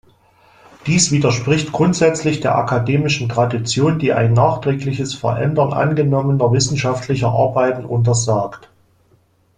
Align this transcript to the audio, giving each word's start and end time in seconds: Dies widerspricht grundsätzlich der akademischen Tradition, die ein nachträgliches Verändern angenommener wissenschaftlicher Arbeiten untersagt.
Dies 0.87 1.11
widerspricht 1.11 1.71
grundsätzlich 1.71 2.39
der 2.39 2.55
akademischen 2.57 3.29
Tradition, 3.29 3.99
die 3.99 4.13
ein 4.13 4.33
nachträgliches 4.33 5.13
Verändern 5.13 5.73
angenommener 5.73 6.51
wissenschaftlicher 6.51 7.27
Arbeiten 7.29 7.85
untersagt. 7.85 8.71